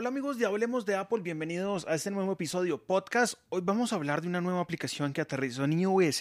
[0.00, 3.34] Hola amigos de Hablemos de Apple, bienvenidos a este nuevo episodio podcast.
[3.48, 6.18] Hoy vamos a hablar de una nueva aplicación que aterrizó en iOS,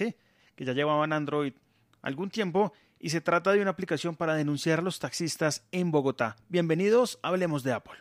[0.55, 1.53] que ya llevaba en Android
[2.01, 6.37] algún tiempo, y se trata de una aplicación para denunciar a los taxistas en Bogotá.
[6.50, 7.93] Bienvenidos Hablemos de Apple.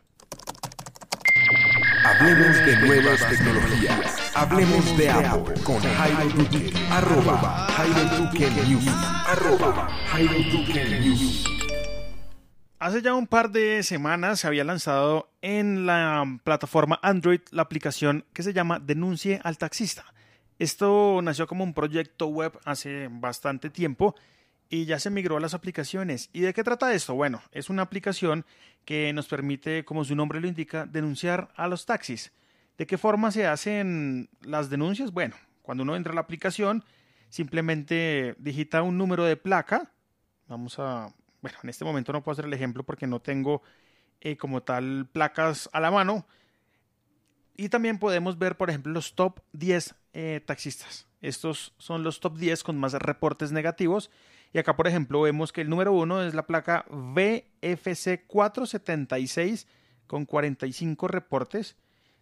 [2.06, 4.32] Hablemos de nuevas tecnologías.
[4.34, 6.72] Hablemos de Apple con Jairo Duque.
[6.90, 8.86] Arroba Jairo Duque News.
[9.26, 11.56] Arroba Jairo Duque News.
[12.78, 18.24] Hace ya un par de semanas se había lanzado en la plataforma Android la aplicación
[18.32, 20.04] que se llama Denuncie al Taxista.
[20.58, 24.16] Esto nació como un proyecto web hace bastante tiempo
[24.68, 26.30] y ya se migró a las aplicaciones.
[26.32, 27.14] ¿Y de qué trata esto?
[27.14, 28.44] Bueno, es una aplicación
[28.84, 32.32] que nos permite, como su nombre lo indica, denunciar a los taxis.
[32.76, 35.12] ¿De qué forma se hacen las denuncias?
[35.12, 36.82] Bueno, cuando uno entra a la aplicación,
[37.28, 39.92] simplemente digita un número de placa.
[40.48, 43.62] Vamos a bueno, en este momento no puedo hacer el ejemplo porque no tengo
[44.20, 46.26] eh, como tal placas a la mano.
[47.56, 51.06] Y también podemos ver, por ejemplo, los top 10 eh, taxistas.
[51.22, 54.10] Estos son los top 10 con más reportes negativos.
[54.52, 59.66] Y acá, por ejemplo, vemos que el número 1 es la placa VFC 476
[60.06, 61.76] con 45 reportes,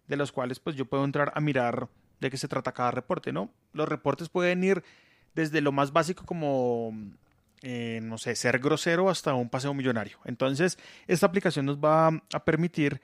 [0.07, 1.89] de los cuales pues yo puedo entrar a mirar
[2.19, 3.51] de qué se trata cada reporte, ¿no?
[3.73, 4.83] Los reportes pueden ir
[5.35, 6.93] desde lo más básico como
[7.67, 10.19] eh, no sé, ser grosero hasta un paseo millonario.
[10.25, 10.77] Entonces,
[11.07, 13.01] esta aplicación nos va a permitir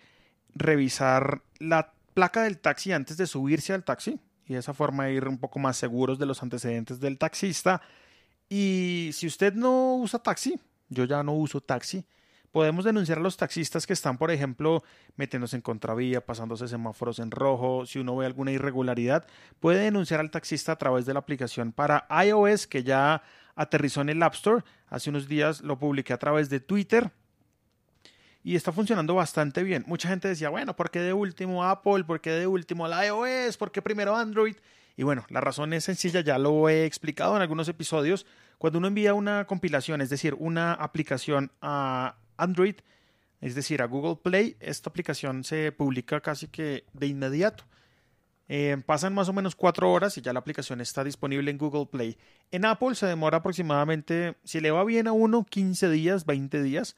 [0.54, 5.28] revisar la placa del taxi antes de subirse al taxi y de esa forma ir
[5.28, 7.82] un poco más seguros de los antecedentes del taxista.
[8.50, 12.06] Y si usted no usa taxi, yo ya no uso taxi,
[12.52, 14.84] podemos denunciar a los taxistas que están, por ejemplo,
[15.16, 17.88] metiéndose en contravía, pasándose semáforos en rojo.
[17.88, 19.26] Si uno ve alguna irregularidad,
[19.60, 23.24] puede denunciar al taxista a través de la aplicación para iOS que ya
[23.56, 24.64] aterrizó en el App Store.
[24.88, 27.12] Hace unos días lo publiqué a través de Twitter
[28.44, 29.84] y está funcionando bastante bien.
[29.88, 32.04] Mucha gente decía, bueno, ¿por qué de último Apple?
[32.04, 33.58] ¿Por qué de último la iOS?
[33.58, 34.56] ¿Por qué primero Android?
[34.98, 38.26] Y bueno, la razón es sencilla, ya lo he explicado en algunos episodios.
[38.58, 42.76] Cuando uno envía una compilación, es decir, una aplicación a Android,
[43.40, 47.64] es decir, a Google Play, esta aplicación se publica casi que de inmediato.
[48.54, 51.86] Eh, pasan más o menos cuatro horas y ya la aplicación está disponible en Google
[51.86, 52.18] Play.
[52.52, 56.98] En Apple se demora aproximadamente, si le va bien a uno, 15 días, 20 días.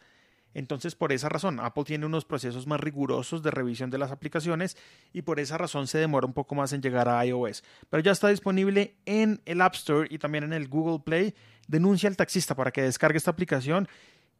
[0.55, 4.77] Entonces, por esa razón, Apple tiene unos procesos más rigurosos de revisión de las aplicaciones
[5.13, 7.63] y por esa razón se demora un poco más en llegar a iOS.
[7.87, 11.35] Pero ya está disponible en el App Store y también en el Google Play.
[11.67, 13.87] Denuncia al taxista para que descargue esta aplicación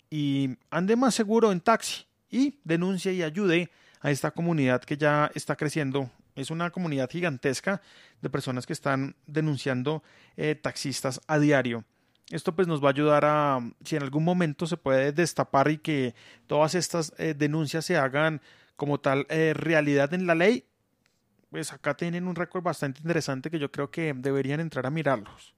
[0.09, 3.69] y ande más seguro en taxi y denuncie y ayude
[4.01, 7.81] a esta comunidad que ya está creciendo es una comunidad gigantesca
[8.21, 10.03] de personas que están denunciando
[10.37, 11.85] eh, taxistas a diario.
[12.29, 15.77] Esto pues nos va a ayudar a, si en algún momento se puede destapar y
[15.77, 16.15] que
[16.47, 18.41] todas estas eh, denuncias se hagan
[18.75, 20.65] como tal eh, realidad en la ley,
[21.51, 25.53] pues acá tienen un récord bastante interesante que yo creo que deberían entrar a mirarlos.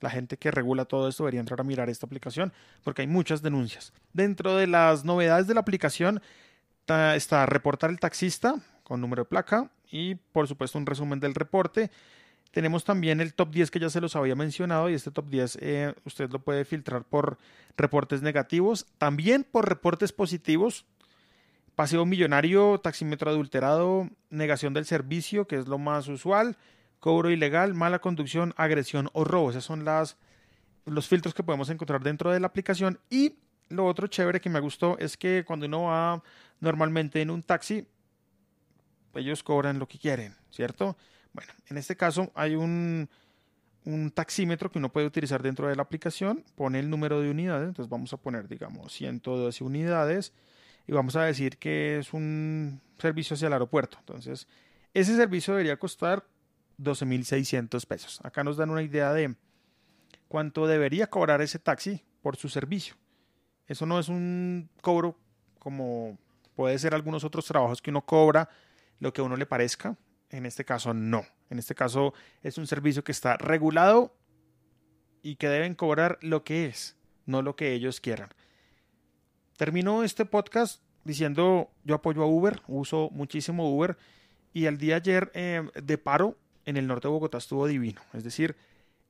[0.00, 2.52] La gente que regula todo esto debería entrar a mirar esta aplicación
[2.82, 3.92] porque hay muchas denuncias.
[4.12, 6.22] Dentro de las novedades de la aplicación
[6.86, 11.90] está reportar el taxista con número de placa, y por supuesto un resumen del reporte.
[12.50, 15.58] Tenemos también el top 10 que ya se los había mencionado y este top 10
[15.60, 17.38] eh, usted lo puede filtrar por
[17.76, 20.84] reportes negativos, también por reportes positivos.
[21.76, 26.56] Paseo millonario, taxímetro adulterado, negación del servicio, que es lo más usual,
[26.98, 29.50] cobro ilegal, mala conducción, agresión o robo.
[29.50, 30.16] Esos son las,
[30.86, 32.98] los filtros que podemos encontrar dentro de la aplicación.
[33.10, 33.36] Y
[33.68, 36.22] lo otro chévere que me gustó es que cuando uno va
[36.60, 37.86] normalmente en un taxi,
[39.16, 40.96] ellos cobran lo que quieren, ¿cierto?
[41.32, 43.08] Bueno, en este caso hay un,
[43.84, 47.68] un taxímetro que uno puede utilizar dentro de la aplicación, pone el número de unidades,
[47.68, 50.32] entonces vamos a poner, digamos, 112 unidades
[50.86, 53.98] y vamos a decir que es un servicio hacia el aeropuerto.
[54.00, 54.46] Entonces,
[54.92, 56.24] ese servicio debería costar
[56.78, 58.20] 12.600 pesos.
[58.22, 59.34] Acá nos dan una idea de
[60.28, 62.94] cuánto debería cobrar ese taxi por su servicio.
[63.66, 65.18] Eso no es un cobro
[65.58, 66.18] como
[66.54, 68.48] puede ser algunos otros trabajos que uno cobra
[69.00, 69.96] lo que a uno le parezca.
[70.30, 71.24] En este caso, no.
[71.50, 74.16] En este caso, es un servicio que está regulado
[75.22, 76.96] y que deben cobrar lo que es,
[77.26, 78.30] no lo que ellos quieran.
[79.56, 83.96] Termino este podcast diciendo, yo apoyo a Uber, uso muchísimo Uber
[84.52, 88.00] y el día ayer eh, de paro en el norte de Bogotá estuvo divino.
[88.12, 88.56] Es decir,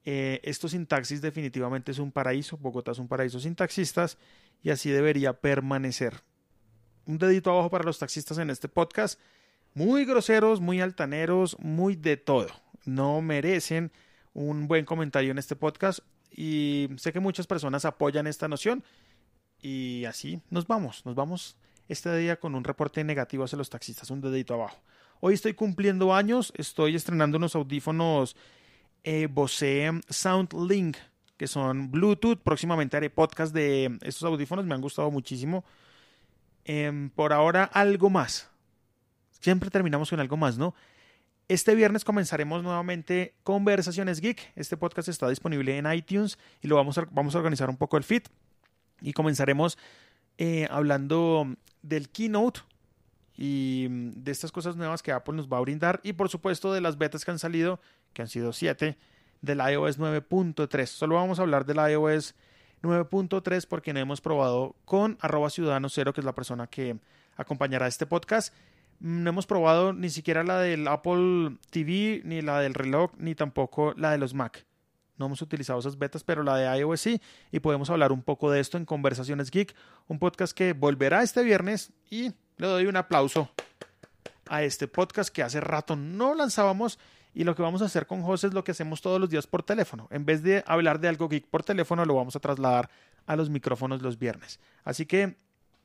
[0.04, 2.56] eh, esto sin taxis definitivamente es un paraíso.
[2.58, 4.19] Bogotá es un paraíso sin taxistas
[4.62, 6.22] y así debería permanecer.
[7.06, 9.20] Un dedito abajo para los taxistas en este podcast
[9.75, 12.49] muy groseros, muy altaneros, muy de todo.
[12.85, 13.93] No merecen
[14.32, 16.00] un buen comentario en este podcast
[16.31, 18.85] y sé que muchas personas apoyan esta noción
[19.61, 21.56] y así nos vamos, nos vamos
[21.88, 24.79] este día con un reporte negativo hacia los taxistas, un dedito abajo.
[25.21, 28.37] Hoy estoy cumpliendo años, estoy estrenando unos audífonos
[29.05, 30.97] eh, Bose SoundLink,
[31.37, 32.38] que son Bluetooth.
[32.43, 35.65] Próximamente haré podcast de estos audífonos, me han gustado muchísimo.
[36.65, 38.50] Em, por ahora, algo más.
[39.44, 40.75] Siempre terminamos con algo más, ¿no?
[41.49, 44.52] Este viernes comenzaremos nuevamente Conversaciones Geek.
[44.56, 47.99] Este podcast está disponible en iTunes y lo vamos a, vamos a organizar un poco
[47.99, 48.23] el feed.
[49.02, 49.76] Y comenzaremos
[50.38, 51.46] eh, hablando
[51.82, 52.61] del keynote
[53.37, 56.00] y de estas cosas nuevas que Apple nos va a brindar.
[56.02, 57.81] Y por supuesto de las betas que han salido,
[58.14, 58.96] que han sido 7,
[59.43, 60.87] del iOS 9.3.
[60.87, 62.35] Solo vamos a hablar del iOS
[62.82, 66.96] 9.3 porque no hemos probado con arroba ciudadano cero, que es la persona que
[67.37, 68.55] acompañará este podcast
[69.05, 73.93] no hemos probado ni siquiera la del Apple TV, ni la del reloj, ni tampoco
[73.99, 74.65] la de los Mac.
[75.19, 77.21] No hemos utilizado esas betas, pero la de iOS sí,
[77.53, 79.75] y podemos hablar un poco de esto en Conversaciones Geek,
[80.09, 83.51] un podcast que volverá este viernes y le doy un aplauso
[84.49, 86.99] a este podcast que hace rato no lanzábamos
[87.35, 89.47] y lo que vamos a hacer con José es lo que hacemos todos los días
[89.47, 90.09] por teléfono.
[90.12, 92.89] En vez de hablar de algo geek por teléfono, lo vamos a trasladar
[93.27, 94.61] a los micrófonos los viernes.
[94.83, 95.37] Así que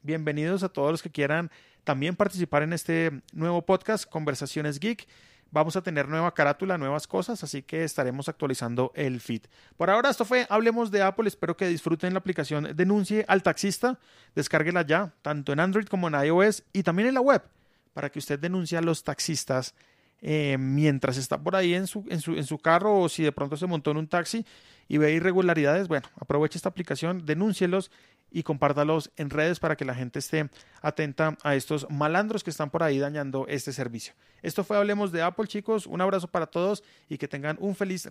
[0.03, 1.51] bienvenidos a todos los que quieran
[1.89, 5.07] también participar en este nuevo podcast, Conversaciones Geek.
[5.49, 9.41] Vamos a tener nueva carátula, nuevas cosas, así que estaremos actualizando el feed.
[9.75, 11.27] Por ahora, esto fue Hablemos de Apple.
[11.27, 13.97] Espero que disfruten la aplicación Denuncie al Taxista.
[14.35, 17.41] Descárguela ya, tanto en Android como en iOS y también en la web,
[17.95, 19.73] para que usted denuncie a los taxistas
[20.21, 23.31] eh, mientras está por ahí en su, en, su, en su carro o si de
[23.31, 24.45] pronto se montó en un taxi
[24.87, 25.87] y ve irregularidades.
[25.87, 27.89] Bueno, aproveche esta aplicación, denúncielos
[28.31, 30.49] y compártalos en redes para que la gente esté
[30.81, 34.13] atenta a estos malandros que están por ahí dañando este servicio.
[34.41, 35.85] Esto fue Hablemos de Apple, chicos.
[35.85, 38.05] Un abrazo para todos y que tengan un feliz